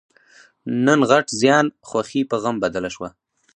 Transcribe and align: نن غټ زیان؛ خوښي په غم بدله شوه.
نن 0.85 0.99
غټ 1.09 1.25
زیان؛ 1.41 1.65
خوښي 1.87 2.21
په 2.29 2.35
غم 2.41 2.55
بدله 2.63 2.89
شوه. 2.95 3.09